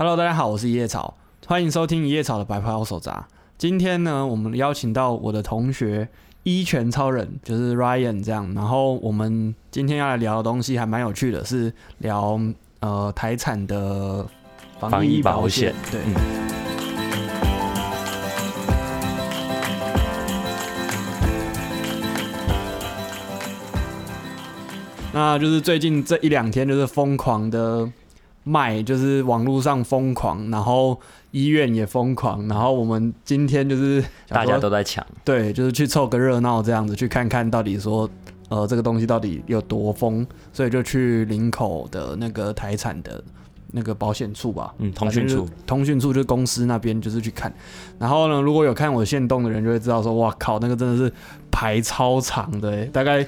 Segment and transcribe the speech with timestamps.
[0.00, 1.12] Hello，大家好，我是一叶草，
[1.44, 3.26] 欢迎收听一叶草的白袍手札。
[3.58, 6.08] 今天呢，我们邀请到我的同学
[6.44, 8.48] 一拳超人，就是 Ryan 这样。
[8.54, 12.40] 然后我们今天要来聊的东西还蛮有趣的，是聊
[12.78, 14.24] 呃台产的
[14.78, 15.74] 防疫保险。
[15.90, 16.00] 对。
[25.12, 27.90] 那就是最近这一两天，就是疯狂的
[28.48, 30.98] 卖，就是网络上疯狂，然后
[31.32, 38.08] 医院也疯狂，然后我们今天就是大家都在抢，对，就是去凑个热闹这样子，去看看到底说，
[38.48, 43.22] 呃，这个东西到底有多疯，所以就去林口的那个台产的
[43.72, 47.52] 那个保险处吧，嗯，通讯处，通讯处就是公司那边就是去看，
[47.98, 51.12] 然后呢，如果有看我线动的人就会知道说，哇靠，那个真的是
[51.50, 53.26] 排超长的，大概。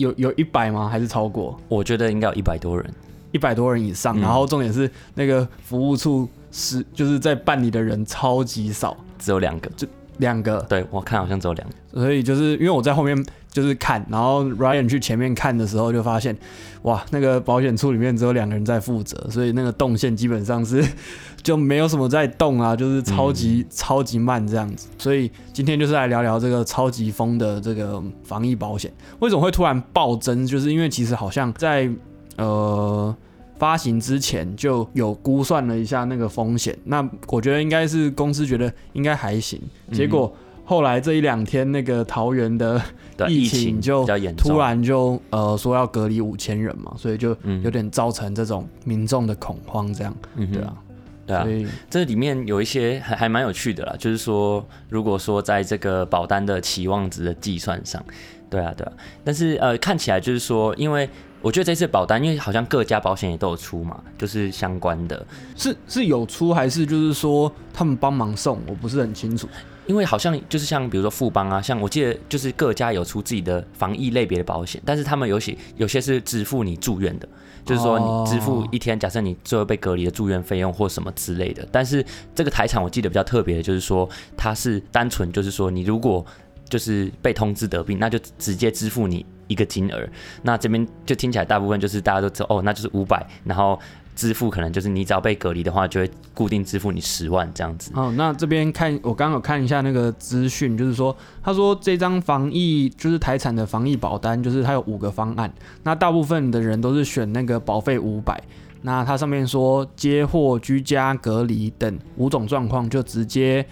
[0.00, 0.88] 有有一百吗？
[0.88, 1.54] 还是超过？
[1.68, 2.90] 我觉得应该有一百多人，
[3.32, 4.18] 一百多人以上。
[4.20, 9.86] 然后重点是那个服务处是就是在办理的人超级少，只有两个，就
[10.18, 10.60] 两个。
[10.68, 11.74] 对我看好像只有两个。
[12.00, 16.36] 所以就是因为我在后面就是看，然后 Ryan 去前面看的时候就发现，
[16.82, 20.84] 哇，那个保险处里面只有两个人在负责，所以那个动线基本上是
[21.42, 24.86] 就没有什么在动啊，就是超级超级慢这样子。
[24.98, 30.46] 所以今天就是来聊聊这个超级疯的这个防疫保险，为什么会突然暴增？
[30.46, 31.90] 就是因为其实好像在
[32.40, 33.16] 呃
[33.58, 39.60] 发行之前就有估算了一下那个风险，那我觉得应该是公司觉得应该还行，
[39.92, 40.34] 结果。
[40.62, 42.80] 后来这一两天，那个桃园的
[43.26, 50.76] 疫情就突然就呃说要隔离五千人嘛，所以就有点造成这种民众的恐慌，这样，对啊，
[51.26, 58.00] 对啊，这里面有一些还还蛮有趣的啦，就是说，如果说在这个保单的期望值的计算上，
[58.48, 58.92] 对啊，对啊，
[59.24, 61.10] 但是呃看起来就是说，因为
[61.42, 69.48] 我觉得这次保单，因为好像各家保险也都有出嘛，就是相关的，是是有出还是就是说他们帮忙送，我不是很清楚。
[69.86, 77.28] 因为好像就是像比如说富邦啊，像我记得就是各家有出自己的防疫类别的保险，但是他们有些有些是支付你住院的，
[77.64, 81.66] 就是说你支付一天，假设你最后被隔离的住院费用或什么之类的。
[81.72, 82.04] 但是
[82.36, 86.24] 这个台产我记得比较特别的就是说，它是单纯就是说你如果
[86.68, 90.08] 就是被通知得病，那就直接支付你一个金额。
[90.42, 93.78] 那这边就听起来大部分就是大家都知道哦，那就是五百，然后。
[94.16, 97.90] 支付可能就是你只要被隔离的话，就会固定支付你十万这样子。
[97.94, 105.50] 哦，那这边看我刚刚有看一下那个资讯，就是说他说这张防疫就是台产的防疫保单，就是它有五个方案。
[105.84, 108.38] 那大部分的人都是选那个保费五百。
[108.82, 113.64] 那它上面说接货居家隔离等五种状况，就直接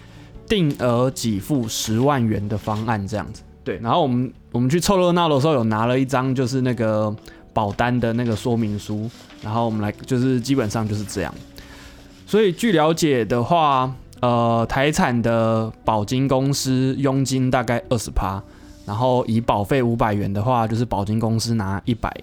[0.47, 3.43] 定额给付十万元的方案这样子。
[3.69, 7.15] 对，然后我们我们去凑热闹的时候，有拿了一张就是那个。
[7.51, 9.09] 保单的那个说明书，
[9.41, 11.33] 然后我们来就是基本上就是这样。
[12.25, 13.91] 所以据了解的话，
[14.21, 18.41] 呃，台产的保金公司佣金大概二十趴，
[18.85, 22.15] 然后以保费五百元的话，就是保金公司拿一百。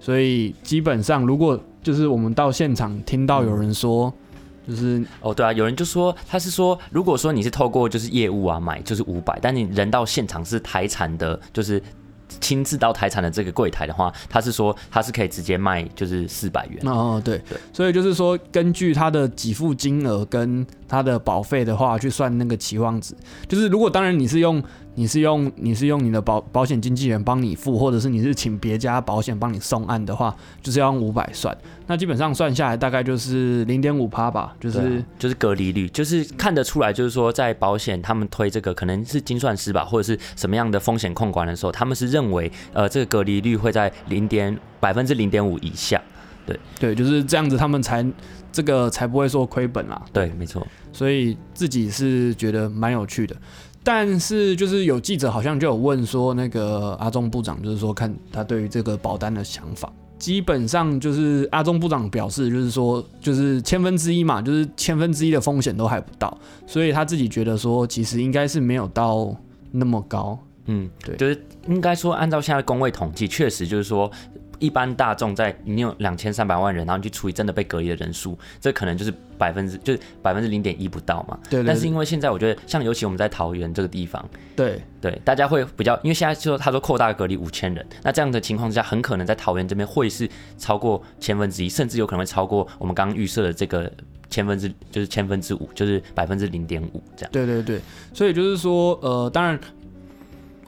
[0.00, 4.14] 所以基本上，如果就是我们到现场听到有人说，
[4.66, 11.82] 就是哦对啊，有人就说他是说，如果说你是透过就是业务啊买就是五百，但你人到现场是台产的，就是。
[12.40, 16.80] 亲自到台产的这个柜台的话，他是说他是可以直接卖，就是四百元。
[16.84, 23.14] 哦，对对，所以就是说根据他的给付金额跟他的保费的话，去算那个期望值。
[23.48, 24.62] 就是如果当然你是用。
[24.96, 31.56] 你是用你是用你的保保险经纪人帮你付，或者是你是请别家保险帮你送案的话，就是要用五百算。
[31.86, 46.00] 那基本上算下来大概就是零点五趴吧，就是就是隔离率，就是看得出来，就是说在保险他们推这个可能是精算师吧，或者是什么样的风险控管的时候，他们是认为呃这个隔离率会在零点百分之零点五以下。
[46.46, 48.04] 对对，就是这样子，他们才
[48.50, 50.00] 这个才不会说亏本啦。
[50.12, 50.66] 对，没错。
[50.92, 53.36] 所以自己是觉得蛮有趣的。
[53.88, 66.36] 但是就是有记者好像就有问说，那个阿中部长就是说看他对于这个保单的想法，基本上就是阿中部长表示就是说就是千分之一嘛，就是千分之一的风险都还不到，
[66.66, 69.32] 所以他自己觉得说其实应该是没有到
[69.70, 74.10] 那么高，嗯，对，就是应该说按照现在工位统计，确实就是说。
[74.58, 81.38] 一般大众在你有两千三百万人，然后去除以真的被隔离的人数，这可能就是百分之就是百分之零点一不到嘛。
[81.48, 81.62] 对。
[81.64, 84.24] 但是因为现在我觉得，像尤其我们在桃园这个地方，
[84.54, 90.28] 对对，大家会比较，因为现在说他说扩大隔离五千人，那这样的情况之下，很可能在桃园这边会是
[90.58, 93.90] 超过千分之一，甚至有可能会超过我们刚刚预设的这个
[94.30, 97.30] 千分之就是千分之五，就是百分之零点五这样。
[97.32, 97.80] 对对对，
[98.12, 99.58] 所以就是说，呃，当然。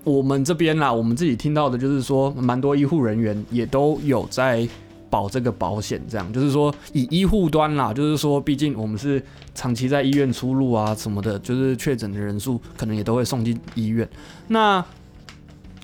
[0.08, 4.66] 我们这边啦，我们自己听到的就是说，蛮多医护人员也都有在
[5.10, 9.22] 保这个保险，这样就是说以医护端啦，就是说毕竟我们是
[9.54, 14.08] 长期在医院出入啊什么的，就是确诊的人数可能也都会送进医院。
[14.48, 14.84] 那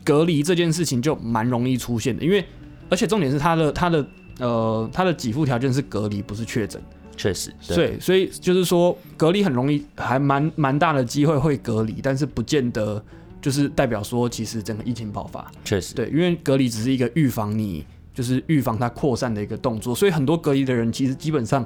[0.05, 2.45] 隔离这件事情就蛮容易出现的，因为
[2.89, 4.07] 而且重点是他的他的
[4.39, 6.83] 呃他的给付条件是隔离，不是确诊。
[7.17, 13.01] 确实，对，所以就是说隔离很容易，还蛮蛮大的机会会隔离，但是不见得
[13.45, 15.53] 就是代表说其实整个疫情爆发。
[15.63, 21.63] 确实，对，因为隔离只是一个预防你就是预防它扩散的一个动作，所以很多隔离的人其实基本上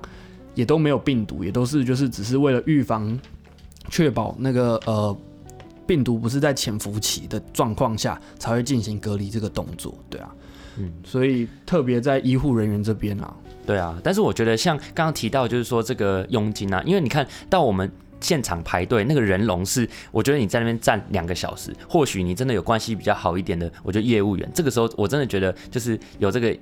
[0.57, 3.17] 也都没有病毒，也都是就是只是为了预防，
[3.91, 5.17] 确保那个呃
[5.87, 10.35] 病毒不是在潜伏期的状况下才会进行隔离这个动作，对啊，
[10.79, 13.33] 嗯，所以特别在医护人员这边啊。
[13.65, 26.57] 对啊，但是我觉得像刚刚提到，就是说这个佣金啊，因为你看到我们现场排队那个人龙是，我觉得你在那边站两个小时，或许你真的有关系比较好一点的，我觉得业务员这个时候我真的觉得就是有这个。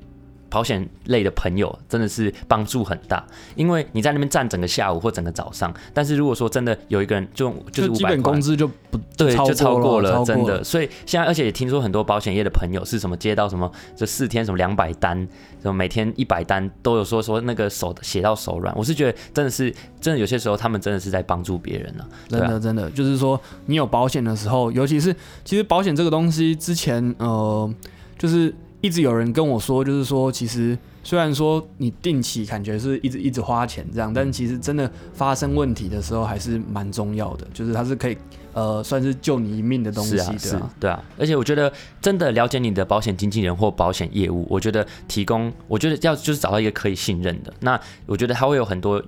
[0.57, 3.23] 保险类的朋友真的是帮助很大，
[3.57, 10.65] 因为你在那边站整个下午或整个早上，但是如果说真的有一个人就就是基本工资就不对，就超过了，真的。
[10.65, 15.29] 所以现在而且也听说很多保险业的朋友是什么接到什么这四天什么两百单，
[15.61, 18.75] 什么每天一百单都有说说那个手写到手软。
[18.75, 19.71] 我是觉得真的是
[20.01, 25.15] 真的有些时候他们真的是在帮助别人了，真的真的就是说你有保险的时候，尤其是
[25.45, 27.71] 其实保险这个东西之前呃
[28.17, 28.55] 就是。
[28.81, 38.17] 一直有人跟我说，就是说，其实虽然说你定期感觉是一直一直花钱这样，但其实真的发生问题的时候还是蛮重要的，就是它是可以
[38.53, 41.05] 呃算是救你一命的东西，对啊，对啊。
[41.19, 49.03] 而且我觉得真的了解你的保险经纪人或保险业务，我觉得提供，我觉得要就是找到一个可以信任的，那我觉得他会有很多。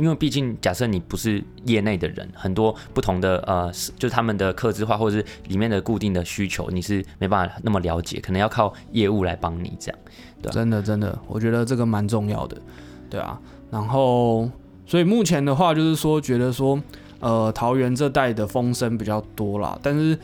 [0.00, 9.98] 因为毕竟，假设你不是业内的人，很多不同的呃，就是他们的客制化或者是里面的固定的需求，你是没办法那么了解，可能要靠业务来帮你这样。
[10.42, 12.56] 对，真的真的，我觉得这个蛮重要的，
[13.08, 13.40] 对啊。
[13.70, 14.48] 然后，
[14.86, 16.80] 所以目前的话，就是说觉得说，
[17.20, 20.18] 呃，桃园这带的风声比较多啦，但是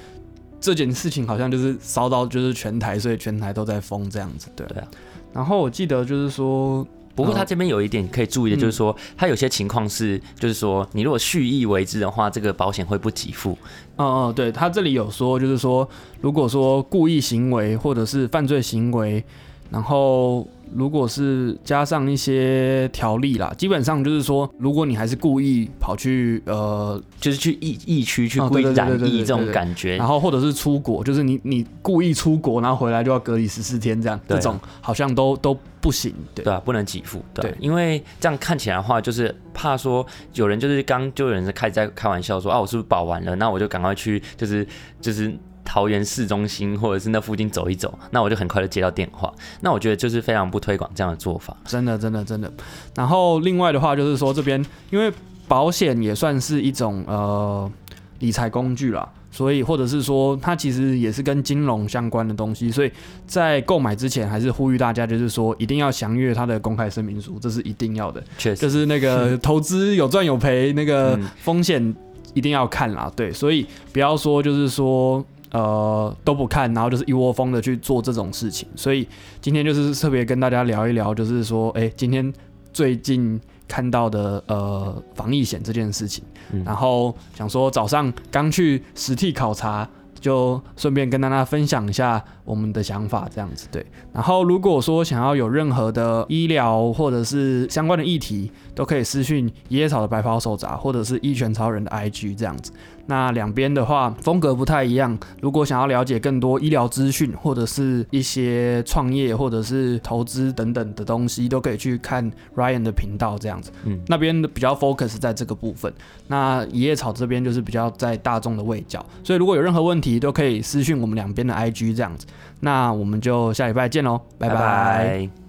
[0.60, 4.88] 这件事情好像就是烧到就是全台，所以全台都在封这样子，对对啊。
[5.32, 6.86] 然后我记得就是说。
[7.14, 13.56] 不过他这边有一点可以注意的，就是说他有些情况是，就是说你如果蓄意为之的话，这个保险会不给付。
[13.96, 15.88] 嗯哦，对他这里有说，就是说
[16.20, 19.24] 如果说故意行为或者是犯罪行为，
[19.70, 20.46] 然后。
[20.74, 36.44] 如果是加上一些条例啦，基本上就是说，如果你还是故意跑去呃，就是去疫疫区去故意染疫这种感觉，然后或者是出国，就是你你故意出国，然后回来就要隔离十四天这样，这种好像都都不行，对。
[36.44, 44.66] 对啊，不能给付，对，因为这样看起来的话，就是怕说有人就是刚就有人开始在开玩笑说啊，我是不是保完了，那我就赶快去，就是
[45.00, 45.34] 就是。
[45.70, 49.32] 桃园市中心或者是那附近走一走，那我就很快就接到电话。
[49.60, 52.52] 那我觉得就是非常不推广这样的做法，真的真的真的。
[52.96, 55.12] 然后另外的话就是说，这边因为
[55.46, 57.70] 保险也算是一种呃
[58.18, 62.90] 理财工具啦，所以或者是说它其实也是跟金融相关的东西，所以
[63.24, 68.20] 在购买之前还是呼吁大家就是说一定要详阅它的公开声明书，这是一定要的。
[68.36, 71.94] 确实，就是那个 投资有赚有赔，那个风险
[72.34, 73.08] 一定要看啦。
[73.14, 75.24] 对，所以不要说就是说。
[75.52, 79.06] 呃，都不看，然后就是一窝蜂的去做这种事情，所以
[79.40, 82.32] 今天就是特别跟大家聊一聊，就是说，哎，今天
[82.72, 86.24] 最近看到的呃防疫险这件事情，
[86.64, 89.88] 然后想说早上刚去实地考察。
[90.20, 93.86] 就顺便跟大家分享一下我们的想法，这样子对。
[94.12, 102.72] 然后如果说想要有任何的医疗或者是相关的议题，都可以私讯野草的白袍手札，或者是一拳超人的 IG 这样子。
[103.06, 105.18] 那两边的话风格不太一样。
[105.40, 113.72] 如果想要了解更多医疗资讯，或者是一些创业或者是投资等等的东西，都可以去看 Ryan 的频道这样子。
[113.84, 115.92] 嗯，那边的比较 focus 在这个部分。
[116.28, 119.04] 那野草这边就是比较在大众的位角。
[119.24, 122.26] 所以如果有任何问题，都可以私讯我们两边的 IG 这样子，
[122.60, 125.39] 那我们就下礼拜见喽，拜拜。